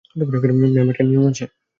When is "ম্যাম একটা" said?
0.73-1.03